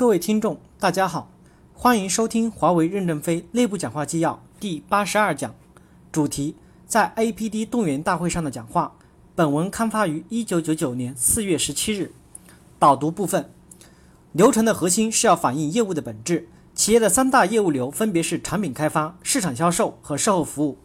[0.00, 1.30] 各位听众，大家好，
[1.74, 5.54] 欢迎收听华为任正非内部讲话纪要第八十二讲，
[6.10, 6.56] 主题
[6.86, 8.96] 在 APD 动员大会上的讲话。
[9.34, 12.12] 本文刊发于一九九九年四月十七日。
[12.78, 13.50] 导读部分，
[14.32, 16.48] 流程的核心是要反映业务的本质。
[16.74, 20.78] 企业的三大业务流分别是产品开发、市场销售和售后服务。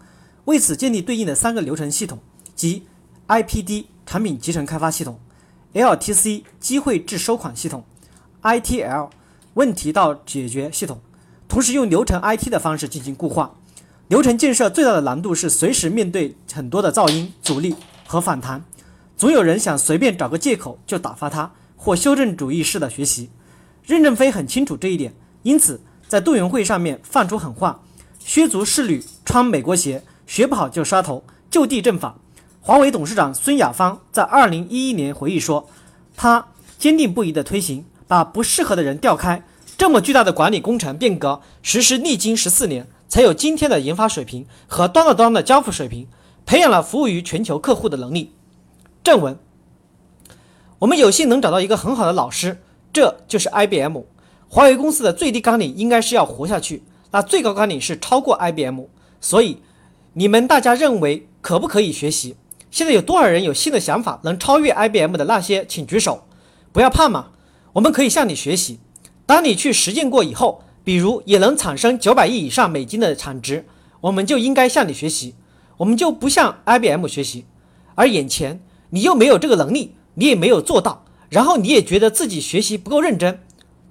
[0.44, 2.20] 为此建立对应的三个流程系统，
[2.54, 2.84] 即
[3.30, 5.18] IPD 产品集成开发系统、
[5.72, 7.86] LTC 机会制收款系统。
[8.46, 9.10] ITL
[9.56, 11.02] 问题到解决系统，
[11.48, 13.56] 同时用流程 IT 的方式进行固化。
[14.08, 18.64] 流程建设最大的难度是随时面对很多的噪音、阻力和反弹，
[19.18, 23.32] 总有人想随便找个借口就打发它，或修正主义式的学习。
[23.84, 27.82] 任正非很清楚这一点，因此在动员会上面放出狠话：
[28.20, 32.16] 削足适履，穿美国鞋，学不好就杀头，就地正法。
[32.62, 35.68] 华为董事长孙亚芳在2011年回忆说，
[36.16, 36.46] 他
[36.78, 37.84] 坚定不移地推行。
[38.08, 39.44] 把不适合的人调开，
[39.78, 46.08] 这么巨大的管理工程变革实施历经十四年，才有今天的研发水平和端到端的交付水平，
[46.46, 48.34] 培养了服务于全球客户的能力。
[49.04, 49.38] 正文，
[50.80, 54.00] 我们有幸能找到一个很好的老师，这就是 IBM。
[54.48, 58.82] 华为公司的最低纲领应该是要活下去，那最高纲领是超过 IBM。
[59.20, 59.62] 所以，
[60.14, 62.36] 你们大家认为可不可以学习？
[62.70, 66.26] 现在有多少人有新的想法，能超越 IBM 的那些，请举手。
[66.72, 67.30] 不要怕嘛。
[67.76, 68.80] 我们可以向你学习。
[69.26, 73.66] 当你去实践过以后，比如也能产生九百亿以上美金的产值，
[74.00, 75.36] 我们就应该向你学习。
[75.78, 77.46] 我们就不向 IBM 学习。
[77.96, 83.42] 而眼前你又没有这个能力，你也没有做到，然后你也觉得自己学习不够认真。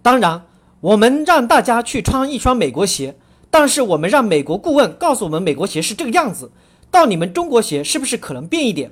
[0.00, 0.46] 当然，
[0.80, 3.18] 我们让大家去穿一双美国鞋，
[3.50, 6.50] 但是我们让美国顾问告诉我们美国鞋是这个样子，
[6.90, 8.90] 到你们中国鞋是不是可能变一点？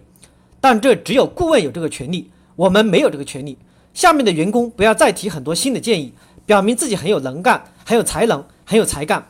[0.61, 3.57] 但这只有顾问有这个权利，我们没有这个权利。
[3.95, 6.15] 下面的员工不要再提很多新的建议，
[6.47, 9.29] 表明自己很有能干、很有才能、很有才干。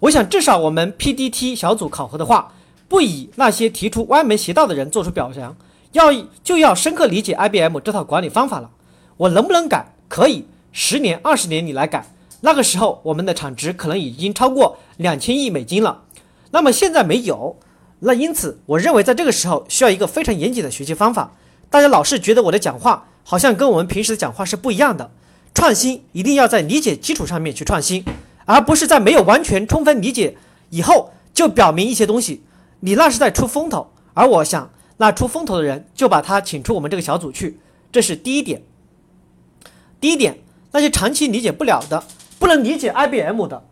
[0.00, 2.52] 我想，至少我们 PDT 小组考核的话，
[2.88, 5.56] 不以那些提出歪门邪道的人做出表扬，
[5.92, 6.12] 要
[6.42, 8.70] 就要深刻理解 IBM 这套管理方法了。
[9.16, 9.94] 我能不能改？
[10.08, 12.04] 可以，十年、二十年你来改，
[12.40, 16.02] 那个时候我们的产值可能已经超过两千亿美金了。
[16.50, 17.56] 那么现在没有，
[18.00, 21.32] 那因此我认为在这个时候需要一个非常严谨的学习方法。
[21.68, 23.06] 大家老是觉得我的讲话。
[23.22, 25.10] 好像跟我们平时讲话是不一样的。
[25.54, 28.04] 创新一定要在理解基础上面去创新，
[28.44, 30.36] 而不是在没有完全充分理解
[30.70, 32.44] 以后就表明一些东西。
[32.80, 37.60] 你那是在出风头，而我想，那出风头的人就把他请出我们这个小组去。
[37.92, 38.62] 这是第一点。
[40.00, 40.38] 第一点，
[40.72, 42.04] 那些长期理解不了的、
[42.38, 43.64] 不能理解 IBM 的、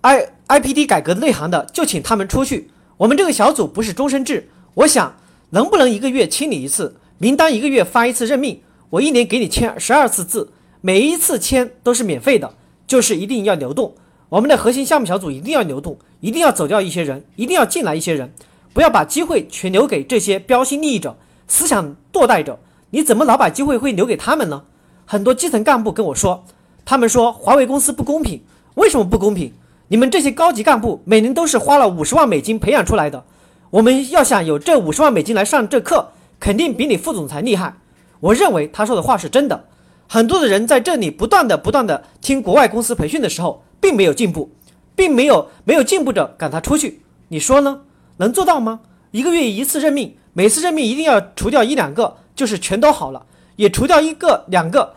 [0.00, 2.70] I IPD 改革内涵的，就请他们出去。
[2.96, 5.14] 我们这个小组不是终身制，我想
[5.50, 6.96] 能不能一个月清理一次？
[7.24, 10.52] 名单一个月发一次任命，我一年给你签十二次字，
[10.82, 12.52] 每一次签都是免费的，
[12.86, 13.94] 就是一定要流动。
[14.28, 18.34] 我们的核心项目小组一定要流动，一定要走掉一些人，一定要进来一些人，
[18.74, 21.16] 不要把机会全留给这些标新立异者、
[21.48, 22.58] 思想堕代者。
[22.90, 24.64] 你怎么老把机会会留给他们呢？
[25.06, 26.44] 很多基层干部跟我说，
[26.84, 28.42] 他们说华为公司不公平，
[28.74, 29.50] 为什么不公平？
[29.88, 33.24] 你们这些高级干部每年都是花了五十万美金培养出来的，
[33.70, 36.10] 我们要想有这五十万美金来上这课。
[36.44, 37.74] 肯定比你副总裁厉害，
[38.20, 39.64] 我认为他说的话是真的。
[40.06, 44.50] 很多的人在这里不断的、不断的听国外公司培训的时候，并没有进步，
[44.94, 47.00] 并没有没有进步者赶他出去。
[47.28, 47.80] 你说呢？
[48.18, 48.80] 能做到吗？
[49.10, 53.24] 一个月一次任命，每次任命一定要除掉一两个，就是全都好了，
[53.56, 54.96] 也除掉一个两个。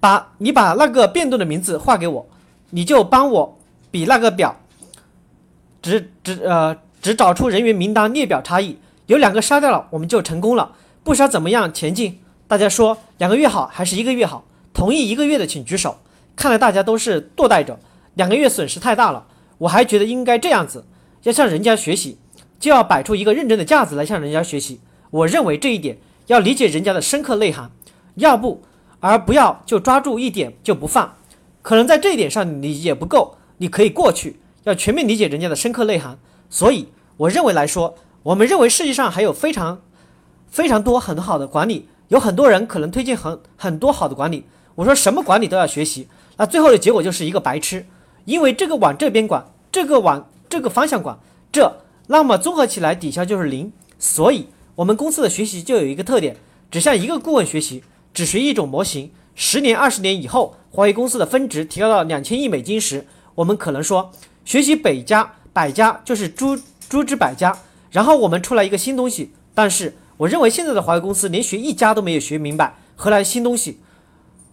[0.00, 2.26] 把你把那个变动的名字画给我，
[2.70, 3.58] 你就帮我
[3.90, 4.56] 比那个表，
[5.82, 8.78] 只只呃只找出人员名单列表差异。
[9.06, 10.72] 有两个杀掉了，我们就成功了。
[11.02, 12.20] 不杀怎么样前进？
[12.48, 14.44] 大家说两个月好还是一个月好？
[14.72, 15.98] 同意一个月的请举手。
[16.34, 17.78] 看来大家都是堕代者，
[18.14, 19.26] 两个月损失太大了。
[19.58, 20.86] 我还觉得应该这样子，
[21.24, 22.18] 要向人家学习，
[22.58, 24.80] 就要摆出一个认真的架子来向人家学习。
[25.10, 27.70] 我认为这一点要理解人家的深刻内涵，
[28.14, 28.62] 要不
[29.00, 31.16] 而不要就抓住一点就不放。
[31.60, 36.18] 可能在这一点上你理解不够，你可以过去，要全面理解人家的深刻内涵。
[36.48, 36.88] 所以
[37.18, 37.94] 我认为来说。
[38.24, 39.82] 我们认为世界上还有非常
[40.48, 44.46] 非常多很好的管理，有很多人可能推荐很很多好的管理。
[44.76, 47.84] 我说什么管理都要学习，那最后的结果就是一个白痴，
[48.24, 51.18] 因为这个往这边管，这个往这个方向管，
[51.52, 53.70] 这那么综合起来抵消就是零。
[53.98, 56.36] 所以，我们公司的学习就有一个特点，
[56.70, 57.84] 只向一个顾问学习，
[58.14, 59.10] 只学一种模型。
[59.34, 64.10] 十年、二十年以后，华为公司的分值提高到两千亿美金时，我们可能说
[64.46, 67.56] 学习百家，百家就是诸诸之百家。
[67.94, 73.78] 然后我们出来一个新东西，但是我认为现在的华为公司连学一家都没有学明白，何来新东西？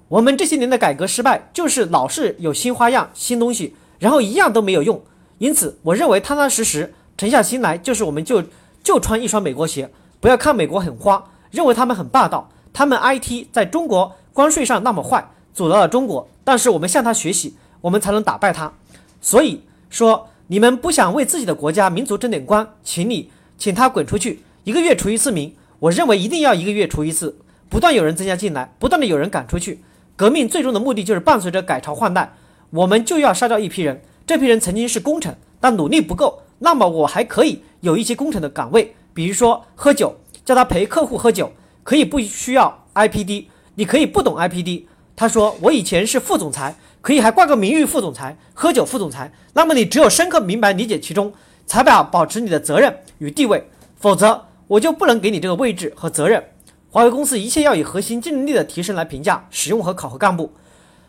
[0.10, 5.02] 我们这些年的改革失败，就是老是有新花样、新东西，然后一样都没有用。
[5.40, 8.44] 因此，我认为踏踏实实、沉下心来，就是我们就
[8.84, 9.90] 就穿一双美国鞋，
[10.20, 16.30] 不要看美国很花，认为他们很霸道，他们 IT 在中国关税上那么坏，阻挠了中国。
[16.44, 18.72] 但是我们向他学习，我们才能打败他。
[19.20, 25.56] 所以说，你们不想为自己的国家、民族争点光，请你请他滚出去，一个月除一次名。
[25.80, 27.38] 我认为一定要一个月除一次，
[27.70, 29.80] 不断有人增加进来，不断的有人赶出去。
[30.18, 32.34] 革命最终的目的就是伴随着改朝换代，
[32.72, 34.02] 我们就要杀掉一批人。
[34.28, 36.42] 这批人曾经是功臣，但努力不够。
[36.60, 41.54] 那么我还可以有一些功臣的岗位，比如说喝酒，叫他陪客户喝酒，
[41.84, 43.46] 可以不需要 IPD，
[43.76, 44.84] 你可以不懂 IPD。
[45.16, 49.32] 他说我以前是副总裁，可以还挂个名誉副总裁，喝酒副总裁。
[49.54, 51.32] 那么你只有深刻明白理解其中，
[51.66, 56.44] 才把保持你的责任与地位，否则我就不能给你这个位置和责任。
[56.90, 60.52] 华为公司一切要以核心竞争力的提升来评价、使用和考核干部。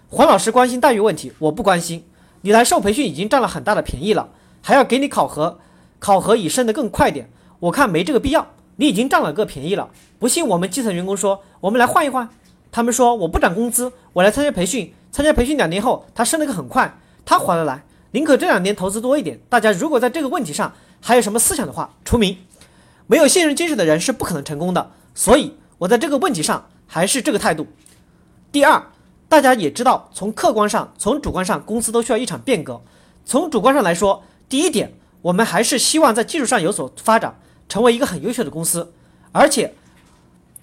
[0.08, 2.04] 黄老师关心待遇问题，我不关心。
[2.42, 4.28] 你来受培训已经占了很大的便宜了，
[4.60, 5.58] 还要给你考核，
[5.98, 8.46] 考核以升得更快点，我看没这个必要。
[8.76, 12.28] 你已经占了个便宜了，不信我们基层员工说，我们来换一换。
[12.72, 17.84] 他们说我不涨工资，我来参加培训，参加培训两年后他升得个很快，他划得来。
[18.10, 19.38] 宁可这两年投资多一点。
[19.48, 22.38] 大家如果在这个问题上还有什么思想的话，除名。
[23.06, 25.54] 没有信任精神的人是不可能成功的，所以。
[25.78, 27.66] 我在这个问题上还是这个态度。
[28.52, 28.80] 第二，
[29.28, 32.80] 大家也知道，从客观上、从主观上，公司都需要一场变革。
[33.24, 37.36] 从主观上来说，第一点，我们还是希望在技术上有所发展，
[37.68, 38.92] 成为一个很优秀的公司。
[39.32, 39.74] 而且，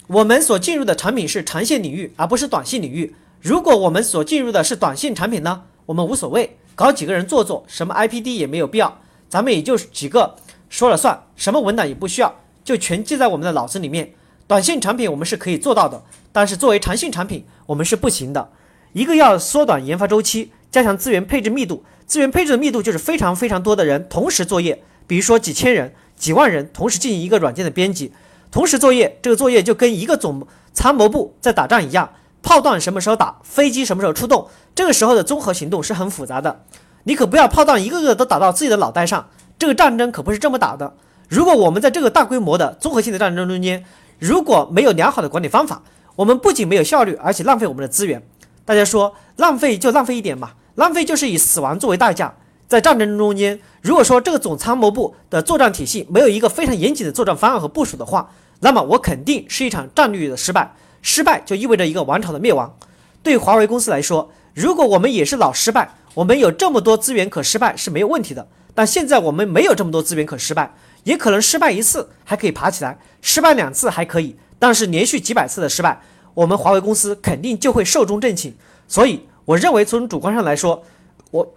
[0.10, 3.14] 我们所进入的产品是长线领域，而不是短线领域。
[3.40, 10.36] 如果我们所进入的是短线产品呢，我们无所谓，搞几个人做做，什么 IPD 也没有必要，咱们也就几个
[10.68, 14.12] 说了算，什么文档也不需要，就全记在我们的脑子里面。
[14.48, 16.02] 短线产品我们是可以做到的，
[16.32, 18.50] 但是作为长线产品我们是不行的。
[18.94, 21.84] 一个要缩短研发周期，加强资源配置密度。
[22.08, 28.12] 资源配置的密度就是非常非常多的人同时作业，比如说几千人、几万人同时进行一个软件的编辑，
[28.52, 29.20] 同时作业。
[29.22, 32.10] 这个作业就跟一个总参谋部在打仗一样，
[32.42, 36.64] 炮弹什么时候打，飞机什么时候出动，这个时候的综合行动是很复杂的。
[37.04, 40.94] 你可不要炮弹一个个都打到自己的脑袋上，这个战争可不是这么打的。
[41.28, 43.86] 如果我们在这个大规模的综合性的战争中间，
[44.18, 45.82] 如果没有良好的管理方法，
[46.16, 48.22] 我们不仅没有效率，而且浪费我们的资源。
[48.66, 52.36] 大家说浪费就浪费一点嘛，浪费就是以死亡作为代价。
[52.70, 60.76] 在战争中间，如果说这个总参谋部的作战体系没有一个非常严谨的作战方案和部署的话，那么我肯定是一场战略的失败。
[61.02, 62.78] 失败就意味着一个王朝的灭亡。
[63.24, 68.48] 对华为公司来说，如果我们也是老失败，我们有这么多资源可失败是没有问题的。
[68.76, 70.76] 但现在我们没有这么多资源可失败。
[71.06, 76.02] 也可能失败一次还可以爬起来，失败两次还可以，但是连续几百次的失败，
[76.34, 78.54] 我们华为公司肯定就会寿终正寝。
[78.86, 80.84] 所以，我认为从主观上来说，
[81.32, 81.54] 我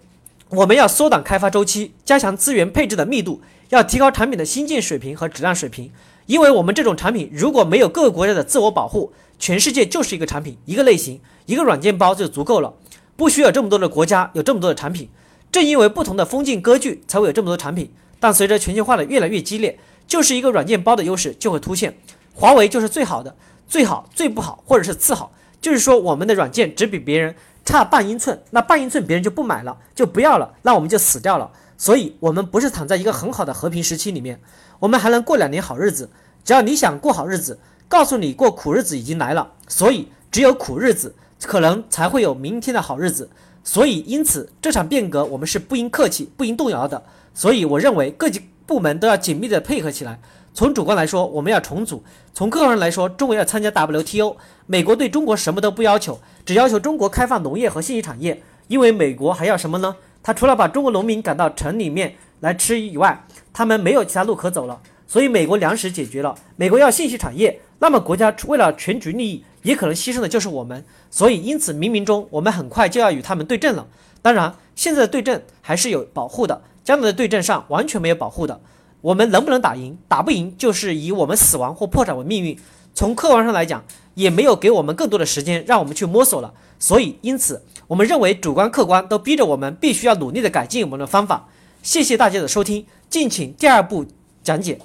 [0.55, 3.41] 我们要缩短开发周期，加强资源配置的密度，
[3.71, 5.91] 要提高产品的新建水平和质量水平。
[6.27, 12.75] 因为我们这种产品如果没有各个国家的自我保护，全世界就是一个产品，一个类型，一个软件包就足够了，
[13.17, 15.09] 不需要这么多的国家有这么多的产品。
[15.51, 17.91] 正因为不同的风景割据，才会有这么多产品。
[18.21, 21.97] 但随着全球化的越来越激烈，就是一个软件包的优势就会凸显。
[22.35, 23.35] 华为就是最好的，
[23.67, 25.33] 最好、最不好，或者是次好。
[25.63, 31.51] 就是说，我们的软件只比别人差半英寸，那半英寸别人就不买了，就不要了，那我们就死掉了。
[31.77, 34.41] 所以，我们不是躺在一个很好的和平时期里面，
[34.79, 36.11] 我们还能过两年好日子。
[36.45, 39.53] 只要你想过好日子，告诉你过苦日子已经来了。
[39.69, 43.29] 所以，只有苦日子，可能才会有明天的好日子。
[43.65, 47.03] 所以，因此这场变革，我们是不应客气、不应动摇的。
[47.35, 50.21] 所以，我认为各级部门都要紧密的配合起来。
[50.55, 52.03] 从主观来说，我们要重组；
[52.35, 54.37] 从客观来说，中国要参加 WTO。
[54.67, 58.43] 美国对中国什么都不要求，只要求中国开放农业和信息产业。
[58.69, 59.97] 因为美国还要什么呢？
[60.23, 64.81] 他除了把中国农民赶到城里面来吃以外，他们没有其他路可走了。
[65.07, 70.85] 所以，美国粮食解决了，美国要信息产业，那么国家为了全局利益，也可能牺牲的就是我们。
[71.11, 73.87] 所以，因此冥冥中，我们很快就要与他们对阵了。
[74.23, 76.63] 当然，现在的对阵还是有保护的。
[76.85, 78.61] 将来的对阵上完全没有保护的，
[79.03, 79.99] 我们能不能打赢？
[80.09, 82.59] 打不赢就是以我们死亡或破产为命运。
[82.95, 86.55] 从客观上来讲，也没有给我们更多的时间让我们去摸索了。
[86.79, 91.49] 所以，因此，我们认为主观客观都逼着我们必须要努力的改进我们的方法。
[91.83, 94.07] 谢谢大家的收听，敬请第二步
[94.43, 94.79] 讲解。